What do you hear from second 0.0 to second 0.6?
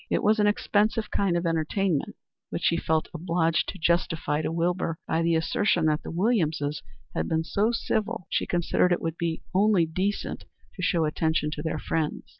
It was an